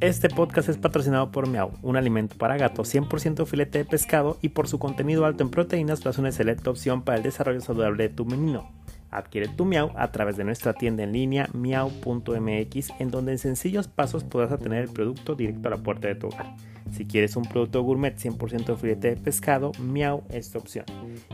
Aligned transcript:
Este 0.00 0.28
podcast 0.28 0.68
es 0.68 0.78
patrocinado 0.78 1.32
por 1.32 1.48
Miau, 1.48 1.72
un 1.82 1.96
alimento 1.96 2.36
para 2.38 2.56
gatos 2.56 2.94
100% 2.94 3.44
filete 3.46 3.78
de 3.78 3.84
pescado 3.84 4.38
y 4.40 4.50
por 4.50 4.68
su 4.68 4.78
contenido 4.78 5.26
alto 5.26 5.42
en 5.42 5.50
proteínas 5.50 6.00
tras 6.00 6.18
una 6.18 6.28
excelente 6.28 6.70
opción 6.70 7.02
para 7.02 7.18
el 7.18 7.24
desarrollo 7.24 7.60
saludable 7.60 8.04
de 8.04 8.14
tu 8.14 8.24
menino. 8.24 8.70
Adquiere 9.10 9.48
tu 9.48 9.64
Miau 9.64 9.90
a 9.96 10.10
través 10.12 10.36
de 10.36 10.44
nuestra 10.44 10.74
tienda 10.74 11.02
en 11.02 11.12
línea 11.12 11.48
miau.mx 11.52 12.90
en 12.98 13.10
donde 13.10 13.32
en 13.32 13.38
sencillos 13.38 13.88
pasos 13.88 14.24
podrás 14.24 14.52
obtener 14.52 14.82
el 14.82 14.90
producto 14.90 15.34
directo 15.34 15.68
a 15.68 15.72
la 15.72 15.78
puerta 15.78 16.08
de 16.08 16.14
tu 16.14 16.28
hogar. 16.28 16.54
Si 16.92 17.06
quieres 17.06 17.36
un 17.36 17.44
producto 17.44 17.82
gourmet 17.82 18.16
100% 18.16 18.76
filete 18.76 19.14
de 19.14 19.16
pescado, 19.16 19.72
Miau 19.78 20.24
es 20.30 20.50
tu 20.50 20.58
opción. 20.58 20.86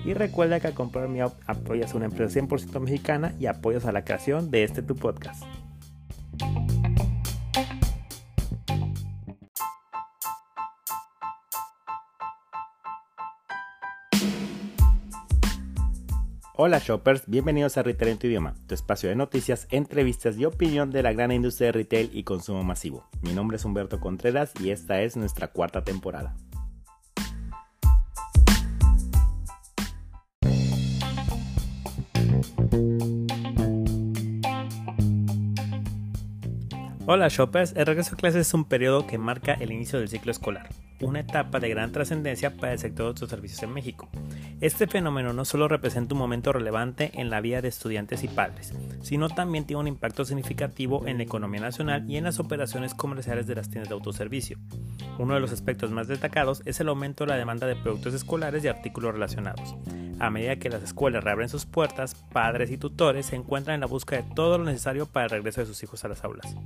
Y 0.04 0.14
recuerda 0.14 0.60
que 0.60 0.68
al 0.68 0.74
comprar 0.74 1.08
Miau 1.08 1.32
apoyas 1.46 1.94
a 1.94 1.96
una 1.96 2.06
empresa 2.06 2.40
100% 2.40 2.80
mexicana 2.80 3.34
y 3.38 3.46
apoyas 3.46 3.84
a 3.84 3.92
la 3.92 4.04
creación 4.04 4.50
de 4.50 4.64
este 4.64 4.82
tu 4.82 4.96
podcast. 4.96 5.44
Hola 16.56 16.78
shoppers, 16.78 17.24
bienvenidos 17.26 17.76
a 17.78 17.82
Retail 17.82 18.12
en 18.12 18.18
tu 18.18 18.28
idioma, 18.28 18.54
tu 18.68 18.76
espacio 18.76 19.08
de 19.08 19.16
noticias, 19.16 19.66
entrevistas 19.72 20.38
y 20.38 20.44
opinión 20.44 20.92
de 20.92 21.02
la 21.02 21.12
gran 21.12 21.32
industria 21.32 21.66
de 21.66 21.72
retail 21.72 22.10
y 22.12 22.22
consumo 22.22 22.62
masivo. 22.62 23.08
Mi 23.22 23.32
nombre 23.32 23.56
es 23.56 23.64
Humberto 23.64 23.98
Contreras 23.98 24.52
y 24.60 24.70
esta 24.70 25.02
es 25.02 25.16
nuestra 25.16 25.48
cuarta 25.48 25.82
temporada. 25.82 26.36
Hola 37.06 37.26
shoppers, 37.30 37.72
el 37.74 37.84
regreso 37.84 38.14
a 38.14 38.16
clases 38.16 38.46
es 38.46 38.54
un 38.54 38.64
periodo 38.64 39.08
que 39.08 39.18
marca 39.18 39.54
el 39.54 39.72
inicio 39.72 39.98
del 39.98 40.08
ciclo 40.08 40.30
escolar, 40.30 40.68
una 41.04 41.20
etapa 41.20 41.60
de 41.60 41.68
gran 41.68 41.92
trascendencia 41.92 42.56
para 42.56 42.72
el 42.72 42.78
sector 42.78 43.04
de 43.04 43.08
autoservicios 43.08 43.62
en 43.62 43.72
México. 43.72 44.08
Este 44.60 44.86
fenómeno 44.86 45.32
no 45.32 45.44
solo 45.44 45.68
representa 45.68 46.14
un 46.14 46.20
momento 46.20 46.52
relevante 46.52 47.10
en 47.14 47.30
la 47.30 47.40
vida 47.40 47.60
de 47.60 47.68
estudiantes 47.68 48.24
y 48.24 48.28
padres, 48.28 48.72
sino 49.02 49.28
también 49.28 49.66
tiene 49.66 49.80
un 49.80 49.88
impacto 49.88 50.24
significativo 50.24 51.06
en 51.06 51.18
la 51.18 51.24
economía 51.24 51.60
nacional 51.60 52.10
y 52.10 52.16
en 52.16 52.24
las 52.24 52.40
operaciones 52.40 52.94
comerciales 52.94 53.46
de 53.46 53.54
las 53.54 53.68
tiendas 53.68 53.88
de 53.88 53.94
autoservicio. 53.94 54.58
Uno 55.18 55.34
de 55.34 55.40
los 55.40 55.52
aspectos 55.52 55.90
más 55.90 56.08
destacados 56.08 56.62
es 56.64 56.80
el 56.80 56.88
aumento 56.88 57.24
de 57.24 57.30
la 57.30 57.36
demanda 57.36 57.66
de 57.66 57.76
productos 57.76 58.14
escolares 58.14 58.64
y 58.64 58.68
artículos 58.68 59.12
relacionados. 59.12 59.76
A 60.18 60.30
medida 60.30 60.56
que 60.56 60.70
las 60.70 60.82
escuelas 60.82 61.24
reabren 61.24 61.48
sus 61.48 61.66
puertas, 61.66 62.14
padres 62.32 62.70
y 62.70 62.78
tutores 62.78 63.26
se 63.26 63.36
encuentran 63.36 63.74
en 63.74 63.80
la 63.80 63.86
búsqueda 63.86 64.22
de 64.22 64.34
todo 64.34 64.58
lo 64.58 64.64
necesario 64.64 65.06
para 65.06 65.26
el 65.26 65.30
regreso 65.30 65.60
de 65.60 65.66
sus 65.66 65.82
hijos 65.82 66.04
a 66.04 66.08
las 66.08 66.24
aulas. 66.24 66.56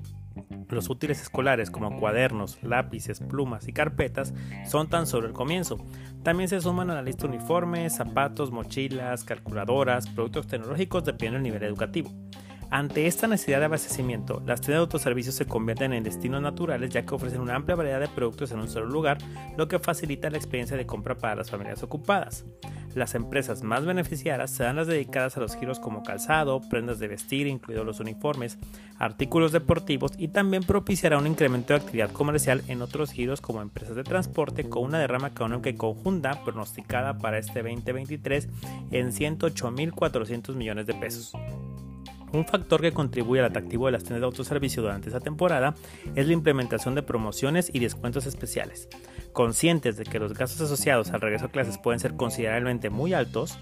Los 0.70 0.90
útiles 0.90 1.22
escolares 1.22 1.70
como 1.70 1.98
cuadernos, 1.98 2.62
lápices, 2.62 3.20
plumas 3.20 3.68
y 3.68 3.72
carpetas 3.72 4.34
son 4.66 4.88
tan 4.88 5.06
solo 5.06 5.26
el 5.26 5.32
comienzo. 5.32 5.78
También 6.22 6.48
se 6.48 6.60
suman 6.60 6.90
a 6.90 6.94
la 6.94 7.02
lista 7.02 7.26
uniformes, 7.26 7.96
zapatos, 7.96 8.50
mochilas, 8.50 9.24
calculadoras, 9.24 10.08
productos 10.08 10.46
tecnológicos 10.46 11.04
dependiendo 11.04 11.36
del 11.36 11.42
nivel 11.44 11.62
educativo. 11.62 12.10
Ante 12.70 13.06
esta 13.06 13.26
necesidad 13.26 13.60
de 13.60 13.64
abastecimiento, 13.64 14.42
las 14.44 14.60
tiendas 14.60 14.80
de 14.80 14.82
autoservicios 14.82 15.34
se 15.34 15.46
convierten 15.46 15.94
en 15.94 16.04
destinos 16.04 16.42
naturales 16.42 16.90
ya 16.90 17.06
que 17.06 17.14
ofrecen 17.14 17.40
una 17.40 17.54
amplia 17.54 17.76
variedad 17.76 18.00
de 18.00 18.08
productos 18.08 18.52
en 18.52 18.58
un 18.58 18.68
solo 18.68 18.86
lugar, 18.86 19.16
lo 19.56 19.68
que 19.68 19.78
facilita 19.78 20.28
la 20.28 20.36
experiencia 20.36 20.76
de 20.76 20.84
compra 20.84 21.16
para 21.16 21.34
las 21.34 21.50
familias 21.50 21.82
ocupadas. 21.82 22.44
Las 22.98 23.14
empresas 23.14 23.62
más 23.62 23.86
beneficiadas 23.86 24.50
serán 24.50 24.74
las 24.74 24.88
dedicadas 24.88 25.36
a 25.36 25.40
los 25.40 25.56
giros 25.56 25.78
como 25.78 26.02
calzado, 26.02 26.60
prendas 26.68 26.98
de 26.98 27.06
vestir, 27.06 27.46
incluidos 27.46 27.86
los 27.86 28.00
uniformes, 28.00 28.58
artículos 28.98 29.52
deportivos 29.52 30.10
y 30.18 30.26
también 30.26 30.64
propiciará 30.64 31.16
un 31.16 31.28
incremento 31.28 31.72
de 31.72 31.78
actividad 31.78 32.10
comercial 32.10 32.60
en 32.66 32.82
otros 32.82 33.12
giros 33.12 33.40
como 33.40 33.62
empresas 33.62 33.94
de 33.94 34.02
transporte 34.02 34.68
con 34.68 34.82
una 34.82 34.98
derrama 34.98 35.28
económica 35.28 35.72
conjunta 35.76 36.42
pronosticada 36.42 37.18
para 37.18 37.38
este 37.38 37.62
2023 37.62 38.48
en 38.90 39.12
108.400 39.12 40.56
millones 40.56 40.86
de 40.86 40.94
pesos. 40.94 41.32
Un 42.32 42.44
factor 42.44 42.80
que 42.82 42.92
contribuye 42.92 43.40
al 43.40 43.46
atractivo 43.46 43.86
de 43.86 43.92
las 43.92 44.02
tiendas 44.02 44.20
de 44.20 44.26
autoservicio 44.26 44.82
durante 44.82 45.08
esta 45.08 45.20
temporada 45.20 45.74
es 46.14 46.26
la 46.26 46.32
implementación 46.32 46.94
de 46.94 47.02
promociones 47.02 47.70
y 47.72 47.78
descuentos 47.78 48.26
especiales. 48.26 48.88
Conscientes 49.32 49.96
de 49.96 50.04
que 50.04 50.18
los 50.18 50.34
gastos 50.34 50.60
asociados 50.60 51.10
al 51.10 51.20
regreso 51.20 51.46
a 51.46 51.50
clases 51.50 51.78
pueden 51.78 52.00
ser 52.00 52.16
considerablemente 52.16 52.90
muy 52.90 53.14
altos, 53.14 53.58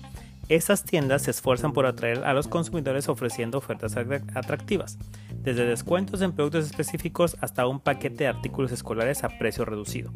estas 0.49 0.85
tiendas 0.85 1.23
se 1.23 1.33
esfuerzan 1.33 1.73
por 1.73 1.87
atraer 1.87 2.25
a 2.25 2.33
los 2.33 2.47
consumidores 2.47 3.09
ofreciendo 3.09 3.59
ofertas 3.59 3.97
atractivas, 3.97 4.99
desde 5.35 5.67
descuentos 5.67 6.21
en 6.23 6.33
productos 6.33 6.67
específicos 6.67 7.37
hasta 7.41 7.67
un 7.67 7.81
paquete 7.81 8.25
de 8.25 8.29
artículos 8.29 8.71
escolares 8.73 9.25
a 9.25 9.39
precio 9.39 9.65
reducido. 9.65 10.13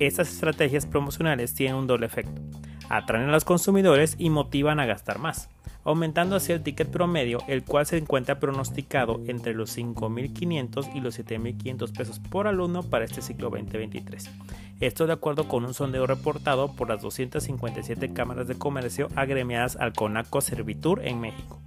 Estas 0.00 0.32
estrategias 0.32 0.86
promocionales 0.86 1.54
tienen 1.54 1.76
un 1.76 1.86
doble 1.86 2.06
efecto. 2.06 2.40
Atraen 2.88 3.28
a 3.28 3.32
los 3.32 3.44
consumidores 3.44 4.16
y 4.18 4.30
motivan 4.30 4.80
a 4.80 4.86
gastar 4.86 5.18
más 5.18 5.48
aumentando 5.84 6.36
así 6.36 6.52
el 6.52 6.62
ticket 6.62 6.90
promedio, 6.90 7.38
el 7.48 7.64
cual 7.64 7.86
se 7.86 7.98
encuentra 7.98 8.38
pronosticado 8.38 9.20
entre 9.26 9.54
los 9.54 9.76
5.500 9.76 10.94
y 10.94 11.00
los 11.00 11.18
7.500 11.18 11.96
pesos 11.96 12.18
por 12.18 12.46
alumno 12.46 12.82
para 12.82 13.04
este 13.04 13.22
ciclo 13.22 13.50
2023. 13.50 14.30
Esto 14.80 15.06
de 15.06 15.12
acuerdo 15.12 15.46
con 15.46 15.64
un 15.64 15.74
sondeo 15.74 16.06
reportado 16.06 16.74
por 16.74 16.88
las 16.88 17.02
257 17.02 18.12
cámaras 18.12 18.48
de 18.48 18.56
comercio 18.56 19.08
agremiadas 19.14 19.76
al 19.76 19.92
CONACO 19.92 20.40
Servitur 20.40 21.06
en 21.06 21.20
México. 21.20 21.60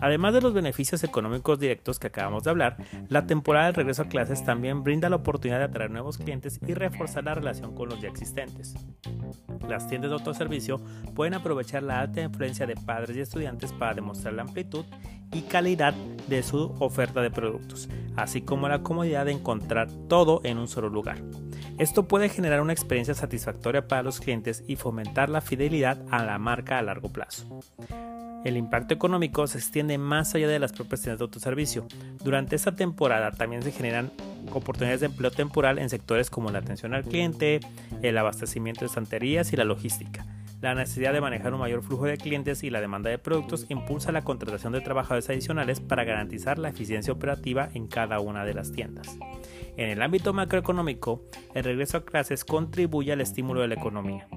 Además 0.00 0.34
de 0.34 0.42
los 0.42 0.52
beneficios 0.52 1.02
económicos 1.04 1.58
directos 1.58 1.98
que 1.98 2.08
acabamos 2.08 2.44
de 2.44 2.50
hablar, 2.50 2.76
la 3.08 3.26
temporada 3.26 3.66
de 3.66 3.72
regreso 3.72 4.02
a 4.02 4.08
clases 4.08 4.44
también 4.44 4.82
brinda 4.82 5.08
la 5.08 5.16
oportunidad 5.16 5.58
de 5.58 5.64
atraer 5.64 5.90
nuevos 5.90 6.18
clientes 6.18 6.60
y 6.66 6.74
reforzar 6.74 7.24
la 7.24 7.34
relación 7.34 7.74
con 7.74 7.88
los 7.88 8.00
ya 8.00 8.08
existentes. 8.08 8.74
Las 9.68 9.88
tiendas 9.88 10.10
de 10.10 10.16
autoservicio 10.16 10.80
pueden 11.14 11.34
aprovechar 11.34 11.82
la 11.82 12.00
alta 12.00 12.20
influencia 12.20 12.66
de 12.66 12.76
padres 12.76 13.16
y 13.16 13.20
estudiantes 13.20 13.72
para 13.72 13.94
demostrar 13.94 14.34
la 14.34 14.42
amplitud 14.42 14.84
y 15.32 15.42
calidad 15.42 15.94
de 16.28 16.42
su 16.42 16.74
oferta 16.78 17.20
de 17.20 17.30
productos, 17.30 17.88
así 18.16 18.42
como 18.42 18.68
la 18.68 18.82
comodidad 18.82 19.26
de 19.26 19.32
encontrar 19.32 19.88
todo 20.08 20.40
en 20.44 20.58
un 20.58 20.68
solo 20.68 20.88
lugar. 20.88 21.18
Esto 21.78 22.06
puede 22.06 22.28
generar 22.28 22.60
una 22.60 22.72
experiencia 22.72 23.14
satisfactoria 23.14 23.86
para 23.88 24.02
los 24.02 24.20
clientes 24.20 24.64
y 24.66 24.76
fomentar 24.76 25.28
la 25.28 25.40
fidelidad 25.40 25.98
a 26.10 26.24
la 26.24 26.38
marca 26.38 26.78
a 26.78 26.82
largo 26.82 27.12
plazo. 27.12 27.60
El 28.46 28.56
impacto 28.56 28.94
económico 28.94 29.44
se 29.48 29.58
extiende 29.58 29.98
más 29.98 30.36
allá 30.36 30.46
de 30.46 30.60
las 30.60 30.72
propias 30.72 31.02
tiendas 31.02 31.18
de 31.18 31.24
autoservicio. 31.24 31.88
Durante 32.22 32.54
esta 32.54 32.76
temporada 32.76 33.32
también 33.32 33.60
se 33.62 33.72
generan 33.72 34.12
oportunidades 34.52 35.00
de 35.00 35.06
empleo 35.06 35.32
temporal 35.32 35.80
en 35.80 35.90
sectores 35.90 36.30
como 36.30 36.52
la 36.52 36.60
atención 36.60 36.94
al 36.94 37.02
cliente, 37.02 37.58
el 38.02 38.16
abastecimiento 38.16 38.82
de 38.82 38.86
estanterías 38.86 39.52
y 39.52 39.56
la 39.56 39.64
logística. 39.64 40.24
La 40.60 40.76
necesidad 40.76 41.12
de 41.12 41.20
manejar 41.20 41.54
un 41.54 41.58
mayor 41.58 41.82
flujo 41.82 42.04
de 42.04 42.18
clientes 42.18 42.62
y 42.62 42.70
la 42.70 42.80
demanda 42.80 43.10
de 43.10 43.18
productos 43.18 43.66
impulsa 43.68 44.12
la 44.12 44.22
contratación 44.22 44.72
de 44.72 44.80
trabajadores 44.80 45.28
adicionales 45.28 45.80
para 45.80 46.04
garantizar 46.04 46.60
la 46.60 46.68
eficiencia 46.68 47.12
operativa 47.12 47.68
en 47.74 47.88
cada 47.88 48.20
una 48.20 48.44
de 48.44 48.54
las 48.54 48.70
tiendas. 48.70 49.18
En 49.76 49.88
el 49.88 50.00
ámbito 50.02 50.32
macroeconómico, 50.32 51.24
el 51.52 51.64
regreso 51.64 51.96
a 51.96 52.04
clases 52.04 52.44
contribuye 52.44 53.12
al 53.12 53.22
estímulo 53.22 53.62
de 53.62 53.68
la 53.68 53.74
economía. 53.74 54.28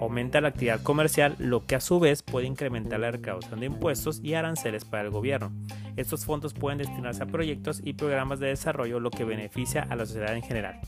Aumenta 0.00 0.40
la 0.40 0.48
actividad 0.48 0.82
comercial, 0.82 1.34
lo 1.38 1.66
que 1.66 1.74
a 1.74 1.80
su 1.80 1.98
vez 1.98 2.22
puede 2.22 2.46
incrementar 2.46 3.00
la 3.00 3.10
recaudación 3.10 3.60
de 3.60 3.66
impuestos 3.66 4.20
y 4.22 4.34
aranceles 4.34 4.84
para 4.84 5.02
el 5.02 5.10
gobierno. 5.10 5.52
Estos 5.96 6.24
fondos 6.24 6.54
pueden 6.54 6.78
destinarse 6.78 7.22
a 7.22 7.26
proyectos 7.26 7.80
y 7.82 7.94
programas 7.94 8.38
de 8.38 8.48
desarrollo, 8.48 9.00
lo 9.00 9.10
que 9.10 9.24
beneficia 9.24 9.86
a 9.88 9.96
la 9.96 10.06
sociedad 10.06 10.36
en 10.36 10.42
general. 10.42 10.80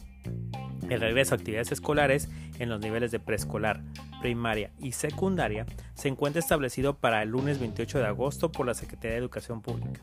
El 0.89 1.01
regreso 1.01 1.35
a 1.35 1.39
actividades 1.39 1.71
escolares 1.71 2.29
en 2.59 2.69
los 2.69 2.81
niveles 2.81 3.13
de 3.13 3.21
preescolar, 3.21 3.83
primaria 4.21 4.73
y 4.81 4.93
secundaria 4.93 5.65
se 5.95 6.09
encuentra 6.09 6.41
establecido 6.41 6.95
para 6.99 7.23
el 7.23 7.31
lunes 7.31 7.61
28 7.61 7.99
de 7.99 8.07
agosto 8.07 8.51
por 8.51 8.67
la 8.67 8.75
Secretaría 8.75 9.13
de 9.13 9.19
Educación 9.19 9.63
Pública. 9.63 10.03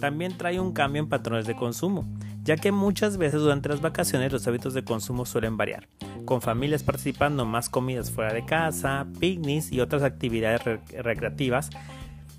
También 0.00 0.38
trae 0.38 0.60
un 0.60 0.72
cambio 0.72 1.02
en 1.02 1.08
patrones 1.08 1.46
de 1.46 1.56
consumo, 1.56 2.08
ya 2.42 2.56
que 2.56 2.70
muchas 2.72 3.16
veces 3.18 3.40
durante 3.40 3.68
las 3.68 3.80
vacaciones 3.80 4.32
los 4.32 4.46
hábitos 4.46 4.74
de 4.74 4.84
consumo 4.84 5.26
suelen 5.26 5.56
variar, 5.56 5.88
con 6.28 6.42
familias 6.42 6.82
participando 6.82 7.46
más 7.46 7.70
comidas 7.70 8.10
fuera 8.10 8.34
de 8.34 8.44
casa, 8.44 9.06
picnics 9.18 9.72
y 9.72 9.80
otras 9.80 10.02
actividades 10.02 10.62
recreativas 10.92 11.70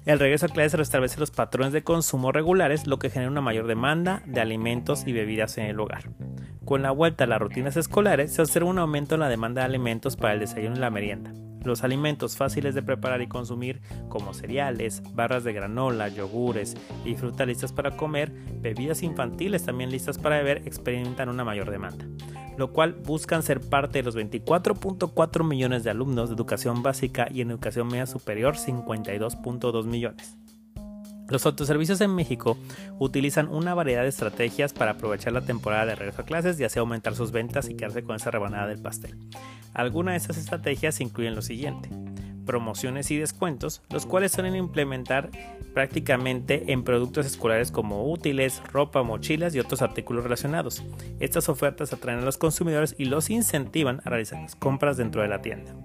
el 0.05 0.17
regreso 0.17 0.45
a 0.47 0.49
clases 0.49 0.73
restablece 0.73 1.19
los 1.19 1.29
patrones 1.29 1.73
de 1.73 1.83
consumo 1.83 2.31
regulares, 2.31 2.87
lo 2.87 2.99
que 2.99 3.09
genera 3.09 3.29
una 3.29 3.41
mayor 3.41 3.67
demanda 3.67 4.23
de 4.25 4.41
alimentos 4.41 5.05
y 5.05 5.11
bebidas 5.11 5.57
en 5.57 5.65
el 5.65 5.79
hogar. 5.79 6.09
Con 6.65 6.81
la 6.81 6.91
vuelta 6.91 7.25
a 7.25 7.27
las 7.27 7.39
rutinas 7.39 7.77
escolares, 7.77 8.33
se 8.33 8.41
observa 8.41 8.69
un 8.69 8.79
aumento 8.79 9.15
en 9.15 9.21
la 9.21 9.29
demanda 9.29 9.61
de 9.61 9.67
alimentos 9.67 10.15
para 10.15 10.33
el 10.33 10.39
desayuno 10.39 10.77
y 10.77 10.79
la 10.79 10.89
merienda. 10.89 11.33
Los 11.63 11.83
alimentos 11.83 12.37
fáciles 12.37 12.73
de 12.73 12.81
preparar 12.81 13.21
y 13.21 13.27
consumir, 13.27 13.81
como 14.07 14.33
cereales, 14.33 15.03
barras 15.13 15.43
de 15.43 15.51
granola, 15.51 16.07
yogures 16.07 16.75
y 17.03 17.15
frutas 17.15 17.45
listas 17.45 17.73
para 17.73 17.97
comer, 17.97 18.31
bebidas 18.61 19.03
infantiles 19.03 19.63
también 19.63 19.91
listas 19.91 20.17
para 20.17 20.37
beber, 20.37 20.63
experimentan 20.65 21.27
una 21.27 21.43
mayor 21.43 21.69
demanda, 21.69 22.07
lo 22.59 22.73
cual 22.73 22.93
buscan 22.93 23.41
ser 23.41 23.61
parte 23.61 23.99
de 23.99 24.03
los 24.03 24.15
24.4 24.15 25.47
millones 25.47 25.83
de 25.83 25.89
alumnos 25.89 26.29
de 26.29 26.35
educación 26.35 26.83
básica 26.83 27.27
y 27.31 27.41
en 27.41 27.51
educación 27.51 27.87
media 27.87 28.05
superior 28.05 28.55
52.2 28.55 29.85
millones. 29.85 30.37
Los 31.29 31.45
autoservicios 31.45 32.01
en 32.01 32.13
México 32.13 32.57
utilizan 32.97 33.47
una 33.47 33.73
variedad 33.73 34.01
de 34.01 34.09
estrategias 34.09 34.73
para 34.73 34.91
aprovechar 34.91 35.31
la 35.31 35.41
temporada 35.41 35.85
de 35.85 35.95
regreso 35.95 36.23
a 36.23 36.25
clases 36.25 36.59
y 36.59 36.63
así 36.63 36.79
aumentar 36.79 37.15
sus 37.15 37.31
ventas 37.31 37.69
y 37.69 37.75
quedarse 37.75 38.03
con 38.03 38.15
esa 38.15 38.31
rebanada 38.31 38.67
del 38.67 38.81
pastel. 38.81 39.15
Algunas 39.73 40.13
de 40.13 40.17
estas 40.17 40.37
estrategias 40.37 40.99
incluyen 40.99 41.35
lo 41.35 41.41
siguiente 41.41 41.89
promociones 42.49 43.11
y 43.11 43.17
descuentos, 43.17 43.83
los 43.91 44.07
cuales 44.07 44.31
suelen 44.31 44.55
implementar 44.55 45.29
prácticamente 45.75 46.73
en 46.73 46.83
productos 46.83 47.27
escolares 47.27 47.69
como 47.69 48.11
útiles, 48.11 48.63
ropa, 48.73 49.03
mochilas 49.03 49.53
y 49.53 49.59
otros 49.59 49.83
artículos 49.83 50.23
relacionados. 50.23 50.83
Estas 51.19 51.47
ofertas 51.47 51.93
atraen 51.93 52.21
a 52.21 52.25
los 52.25 52.39
consumidores 52.39 52.95
y 52.97 53.05
los 53.05 53.29
incentivan 53.29 54.01
a 54.03 54.09
realizar 54.09 54.41
las 54.41 54.55
compras 54.55 54.97
dentro 54.97 55.21
de 55.21 55.27
la 55.27 55.43
tienda. 55.43 55.75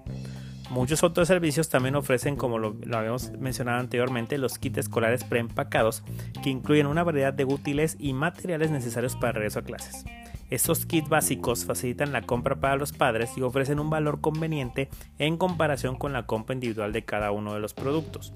Muchos 0.71 1.03
otros 1.03 1.27
servicios 1.27 1.69
también 1.69 1.95
ofrecen, 1.95 2.35
como 2.35 2.57
lo, 2.57 2.75
habíamos 2.97 3.29
mencionado 3.33 3.79
anteriormente, 3.79 4.39
los 4.39 4.57
kits 4.57 4.79
escolares 4.79 5.23
preempacados, 5.23 6.03
que 6.41 6.49
incluyen 6.49 6.87
una 6.87 7.03
variedad 7.03 7.31
de 7.31 7.45
útiles 7.45 7.95
y 7.99 8.13
materiales 8.13 8.71
necesarios 8.71 9.15
para 9.15 9.33
regreso 9.33 9.59
a 9.59 9.61
clases. 9.61 10.03
Estos 10.49 10.85
kits 10.85 11.09
básicos 11.09 11.65
facilitan 11.65 12.11
la 12.11 12.21
compra 12.21 12.55
para 12.55 12.75
los 12.75 12.93
padres 12.93 13.31
y 13.35 13.41
ofrecen 13.41 13.79
un 13.79 13.89
valor 13.89 14.21
conveniente 14.21 14.89
en 15.17 15.37
comparación 15.37 15.97
con 15.97 16.13
la 16.13 16.27
compra 16.27 16.53
individual 16.53 16.93
de 16.93 17.03
cada 17.03 17.31
uno 17.31 17.53
de 17.53 17.59
los 17.59 17.73
productos. 17.73 18.31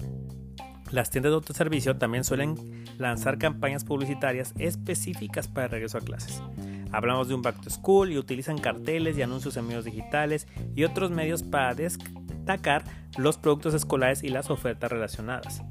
Las 0.90 1.10
tiendas 1.10 1.30
de 1.30 1.36
autoservicio 1.36 1.96
también 1.96 2.24
suelen 2.24 2.84
lanzar 2.98 3.38
campañas 3.38 3.84
publicitarias 3.84 4.54
específicas 4.58 5.46
para 5.46 5.66
el 5.66 5.70
regreso 5.70 5.98
a 5.98 6.00
clases. 6.00 6.42
Hablamos 6.90 7.28
de 7.28 7.34
un 7.34 7.42
back 7.42 7.60
to 7.60 7.70
school 7.70 8.10
y 8.10 8.18
utilizan 8.18 8.58
carteles 8.58 9.16
y 9.16 9.22
anuncios 9.22 9.56
en 9.56 9.68
medios 9.68 9.84
digitales 9.84 10.48
y 10.74 10.82
otros 10.82 11.12
medios 11.12 11.44
para 11.44 11.74
destacar 11.74 12.82
los 13.16 13.38
productos 13.38 13.74
escolares 13.74 14.24
y 14.24 14.30
las 14.30 14.50
ofertas 14.50 14.90
relacionadas. 14.90 15.62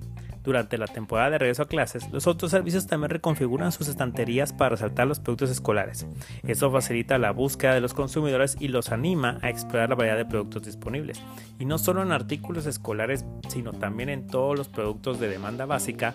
Durante 0.44 0.78
la 0.78 0.88
temporada 0.88 1.32
de 1.32 1.38
regreso 1.38 1.64
a 1.64 1.68
clases, 1.68 2.10
los 2.12 2.28
otros 2.28 2.52
servicios 2.52 2.88
también 2.88 3.10
reconfiguran 3.10 3.72
sus 3.72 3.88
estanterías 3.88 4.54
para 4.54 4.70
resaltar 4.70 5.08
los 5.08 5.20
productos 5.20 5.50
escolares. 5.50 6.08
Esto 6.48 6.72
facilita 6.72 7.18
la 7.18 7.32
búsqueda 7.32 7.74
de 7.74 7.82
los 7.82 7.94
consumidores 7.94 8.56
y 8.60 8.70
los 8.70 8.92
anima 8.92 9.38
a 9.42 9.50
explorar 9.50 9.90
la 9.90 9.96
variedad 9.96 10.18
de 10.18 10.26
productos 10.26 10.64
disponibles. 10.64 11.22
Y 11.60 11.66
no 11.66 11.78
solo 11.78 12.02
en 12.02 12.12
artículos 12.12 12.66
escolares, 12.66 13.26
sino 13.50 13.74
también 13.74 14.10
en 14.10 14.28
todos 14.28 14.58
los 14.58 14.70
productos 14.70 15.20
de 15.20 15.28
demanda 15.28 15.66
básica 15.66 16.14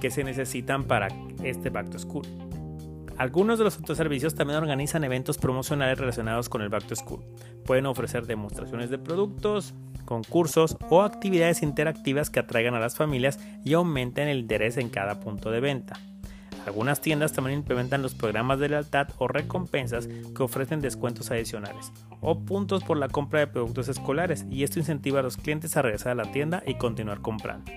que 0.00 0.10
se 0.10 0.24
necesitan 0.24 0.84
para 0.84 1.08
este 1.42 1.70
Back 1.70 1.90
to 1.90 1.98
School. 1.98 2.47
Algunos 3.18 3.58
de 3.58 3.64
los 3.64 3.76
autoservicios 3.76 4.36
también 4.36 4.60
organizan 4.60 5.02
eventos 5.02 5.38
promocionales 5.38 5.98
relacionados 5.98 6.48
con 6.48 6.62
el 6.62 6.68
Back 6.68 6.84
to 6.84 6.94
School. 6.94 7.24
Pueden 7.64 7.86
ofrecer 7.86 8.26
demostraciones 8.26 8.90
de 8.90 8.98
productos, 8.98 9.74
concursos 10.04 10.76
o 10.88 11.02
actividades 11.02 11.62
interactivas 11.62 12.30
que 12.30 12.38
atraigan 12.38 12.74
a 12.74 12.80
las 12.80 12.94
familias 12.94 13.40
y 13.64 13.72
aumenten 13.74 14.28
el 14.28 14.38
interés 14.38 14.76
en 14.76 14.88
cada 14.88 15.18
punto 15.18 15.50
de 15.50 15.58
venta. 15.58 15.98
Algunas 16.64 17.00
tiendas 17.00 17.32
también 17.32 17.58
implementan 17.58 18.02
los 18.02 18.14
programas 18.14 18.60
de 18.60 18.68
lealtad 18.68 19.08
o 19.18 19.26
recompensas 19.26 20.06
que 20.06 20.42
ofrecen 20.42 20.80
descuentos 20.80 21.32
adicionales 21.32 21.92
o 22.20 22.38
puntos 22.44 22.84
por 22.84 22.98
la 22.98 23.08
compra 23.08 23.40
de 23.40 23.46
productos 23.48 23.88
escolares 23.88 24.46
y 24.48 24.62
esto 24.62 24.78
incentiva 24.78 25.20
a 25.20 25.22
los 25.24 25.36
clientes 25.36 25.76
a 25.76 25.82
regresar 25.82 26.12
a 26.12 26.24
la 26.24 26.30
tienda 26.30 26.62
y 26.66 26.74
continuar 26.74 27.20
comprando. 27.20 27.72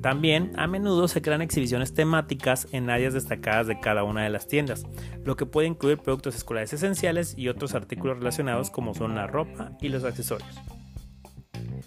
También 0.00 0.52
a 0.56 0.66
menudo 0.66 1.08
se 1.08 1.22
crean 1.22 1.42
exhibiciones 1.42 1.94
temáticas 1.94 2.68
en 2.72 2.90
áreas 2.90 3.14
destacadas 3.14 3.66
de 3.66 3.80
cada 3.80 4.04
una 4.04 4.22
de 4.24 4.30
las 4.30 4.46
tiendas, 4.46 4.86
lo 5.24 5.36
que 5.36 5.46
puede 5.46 5.68
incluir 5.68 5.98
productos 5.98 6.36
escolares 6.36 6.72
esenciales 6.72 7.34
y 7.36 7.48
otros 7.48 7.74
artículos 7.74 8.18
relacionados 8.18 8.70
como 8.70 8.94
son 8.94 9.14
la 9.14 9.26
ropa 9.26 9.72
y 9.80 9.88
los 9.88 10.04
accesorios. 10.04 10.54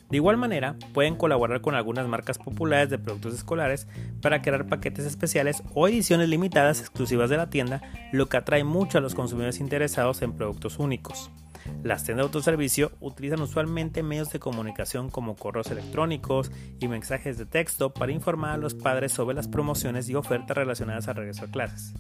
De 0.10 0.18
igual 0.18 0.38
manera, 0.38 0.76
pueden 0.94 1.16
colaborar 1.16 1.62
con 1.62 1.76
algunas 1.76 2.08
marcas 2.08 2.40
populares 2.40 2.90
de 2.90 2.98
productos 2.98 3.36
escolares 3.36 3.88
para 4.22 4.42
crear 4.42 4.68
paquetes 4.68 5.06
especiales 5.06 5.62
o 5.76 5.88
ediciones 5.88 6.30
limitadas 6.30 6.80
exclusivas 6.80 7.30
de 7.30 7.38
la 7.38 7.50
tienda, 7.50 7.82
lo 8.12 8.28
que 8.28 8.38
atrae 8.38 8.64
mucho 8.64 8.98
a 8.98 9.02
los 9.02 9.14
consumidores 9.14 9.60
interesados 9.60 10.22
en 10.24 10.34
productos 10.34 10.80
únicos. 10.80 11.30
Las 11.84 12.04
tiendas 12.04 12.24
de 12.24 12.28
autoservicio 12.28 12.92
utilizan 13.00 13.42
usualmente 13.42 14.02
medios 14.02 14.32
de 14.32 14.40
comunicación 14.40 15.10
como 15.10 15.36
correos 15.36 15.70
electrónicos 15.70 16.52
y 16.80 16.88
mensajes 16.88 17.38
de 17.38 17.46
texto 17.46 17.94
para 17.94 18.12
informar 18.12 18.52
a 18.52 18.58
los 18.58 18.74
padres 18.74 19.12
sobre 19.12 19.36
las 19.36 19.48
promociones 19.48 20.10
y 20.10 20.16
ofertas 20.16 20.58
relacionadas 20.58 21.08
al 21.08 21.18
regreso 21.18 21.46
a 21.46 21.52
clases. 21.52 21.94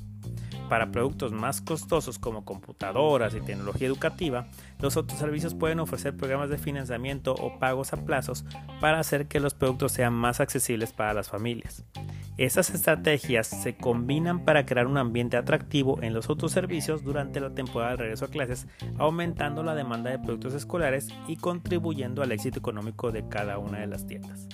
Para 0.69 0.91
productos 0.91 1.31
más 1.31 1.61
costosos 1.61 2.19
como 2.19 2.45
computadoras 2.45 3.33
y 3.33 3.41
tecnología 3.41 3.87
educativa, 3.87 4.47
los 4.79 4.95
autoservicios 4.97 5.55
pueden 5.55 5.79
ofrecer 5.79 6.15
programas 6.15 6.51
de 6.51 6.59
financiamiento 6.59 7.33
o 7.33 7.57
pagos 7.57 7.91
a 7.91 8.05
plazos 8.05 8.45
para 8.79 8.99
hacer 8.99 9.27
que 9.27 9.39
los 9.39 9.55
productos 9.55 9.93
sean 9.93 10.13
más 10.13 10.39
accesibles 10.39 10.93
para 10.93 11.15
las 11.15 11.27
familias. 11.27 11.83
Estas 12.37 12.69
estrategias 12.69 13.47
se 13.47 13.75
combinan 13.75 14.45
para 14.45 14.67
crear 14.67 14.85
un 14.85 14.97
ambiente 14.97 15.37
atractivo 15.37 16.01
en 16.03 16.13
los 16.13 16.29
autoservicios 16.29 17.03
durante 17.03 17.39
la 17.39 17.49
temporada 17.49 17.91
de 17.91 17.97
regreso 17.97 18.25
a 18.25 18.29
clases, 18.29 18.67
aumentando 18.99 19.63
la 19.63 19.73
demanda 19.73 20.11
de 20.11 20.19
productos 20.19 20.53
escolares 20.53 21.09
y 21.27 21.37
contribuyendo 21.37 22.21
al 22.21 22.31
éxito 22.31 22.59
económico 22.59 23.11
de 23.11 23.27
cada 23.27 23.57
una 23.57 23.79
de 23.79 23.87
las 23.87 24.05
tiendas. 24.05 24.47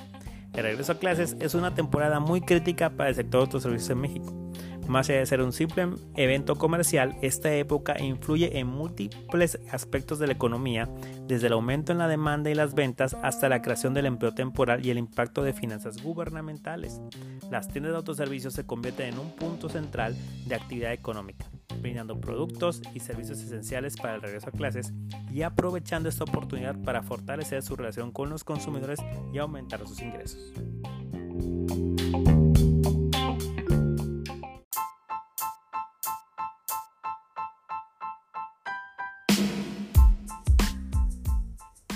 El 0.53 0.63
regreso 0.63 0.93
a 0.93 0.97
clases 0.97 1.35
es 1.41 1.53
una 1.55 1.75
temporada 1.75 2.21
muy 2.21 2.39
crítica 2.39 2.89
para 2.89 3.09
el 3.09 3.15
sector 3.15 3.41
de 3.41 3.45
autoservicios 3.45 3.89
en 3.89 3.99
México 3.99 4.44
más 4.87 5.09
allá 5.09 5.19
de 5.19 5.25
ser 5.25 5.41
un 5.41 5.51
simple 5.51 5.87
evento 6.15 6.55
comercial, 6.55 7.15
esta 7.21 7.53
época 7.53 7.95
influye 7.99 8.59
en 8.59 8.67
múltiples 8.67 9.59
aspectos 9.71 10.19
de 10.19 10.27
la 10.27 10.33
economía, 10.33 10.89
desde 11.27 11.47
el 11.47 11.53
aumento 11.53 11.91
en 11.91 11.97
la 11.97 12.07
demanda 12.07 12.49
y 12.49 12.55
las 12.55 12.73
ventas 12.73 13.15
hasta 13.23 13.49
la 13.49 13.61
creación 13.61 13.93
del 13.93 14.05
empleo 14.05 14.33
temporal 14.33 14.85
y 14.85 14.91
el 14.91 14.97
impacto 14.97 15.43
de 15.43 15.53
finanzas 15.53 16.01
gubernamentales. 16.01 17.01
Las 17.49 17.67
tiendas 17.67 17.93
de 17.93 17.97
autoservicios 17.97 18.53
se 18.53 18.65
convierten 18.65 19.13
en 19.13 19.19
un 19.19 19.35
punto 19.35 19.69
central 19.69 20.15
de 20.45 20.55
actividad 20.55 20.93
económica, 20.93 21.45
brindando 21.81 22.19
productos 22.19 22.81
y 22.93 22.99
servicios 22.99 23.39
esenciales 23.41 23.95
para 23.97 24.15
el 24.15 24.21
regreso 24.21 24.49
a 24.49 24.51
clases 24.51 24.93
y 25.31 25.41
aprovechando 25.41 26.09
esta 26.09 26.23
oportunidad 26.23 26.81
para 26.83 27.03
fortalecer 27.03 27.63
su 27.63 27.75
relación 27.75 28.11
con 28.11 28.29
los 28.29 28.43
consumidores 28.43 28.99
y 29.33 29.37
aumentar 29.39 29.85
sus 29.87 30.01
ingresos. 30.01 30.53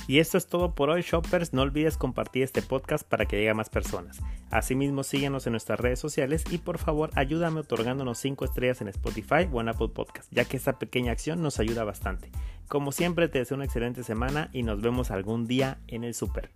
Y 0.09 0.17
esto 0.17 0.39
es 0.39 0.47
todo 0.47 0.73
por 0.73 0.89
hoy, 0.89 1.03
shoppers. 1.03 1.53
No 1.53 1.61
olvides 1.61 1.95
compartir 1.95 2.41
este 2.41 2.63
podcast 2.63 3.07
para 3.07 3.27
que 3.27 3.35
llegue 3.35 3.51
a 3.51 3.53
más 3.53 3.69
personas. 3.69 4.17
Asimismo, 4.50 5.03
síguenos 5.03 5.45
en 5.45 5.51
nuestras 5.51 5.79
redes 5.79 6.00
sociales 6.00 6.45
y 6.50 6.57
por 6.57 6.79
favor 6.79 7.11
ayúdame 7.13 7.59
otorgándonos 7.59 8.18
5 8.18 8.44
estrellas 8.45 8.81
en 8.81 8.87
Spotify 8.87 9.47
o 9.51 9.61
en 9.61 9.69
Apple 9.69 9.89
Podcast, 9.89 10.28
ya 10.31 10.45
que 10.45 10.57
esta 10.57 10.80
pequeña 10.80 11.11
acción 11.11 11.44
nos 11.44 11.59
ayuda 11.59 11.83
bastante. 11.83 12.31
Como 12.68 12.92
siempre, 12.92 13.28
te 13.28 13.37
deseo 13.37 13.54
una 13.54 13.66
excelente 13.66 14.04
semana 14.04 14.49
y 14.51 14.63
nos 14.63 14.81
vemos 14.81 15.11
algún 15.11 15.45
día 15.45 15.78
en 15.85 16.04
el 16.04 16.16
super. 16.16 16.49